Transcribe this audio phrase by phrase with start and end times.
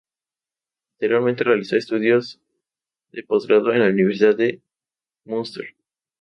[0.95, 2.41] Posteriormente realizó estudios
[3.11, 4.59] de postgrado en la Universidad de
[5.25, 5.75] Münster.